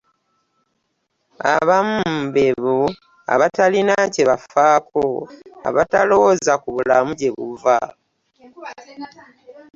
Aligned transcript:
Abamu 1.53 2.05
be 2.33 2.47
bo 2.63 2.79
abatalina 3.33 3.95
kye 4.13 4.23
bafaako 4.29 5.03
abatalowooza 5.67 6.53
ku 6.61 6.67
bulamu 6.75 7.11
gye 7.19 7.29
buva. 7.37 7.77